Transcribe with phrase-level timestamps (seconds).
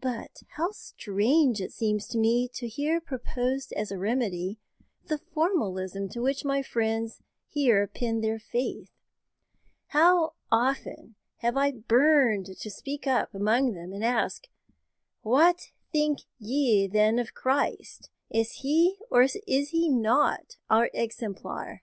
[0.00, 4.58] But how strange it seems to me to hear proposed as a remedy
[5.04, 8.90] the formalism to which my friends here pin their faith!
[9.88, 14.46] How often have I burned to speak up among them, and ask
[15.20, 18.08] 'What think ye, then, of Christ?
[18.30, 21.82] Is He, or is He not, our exemplar?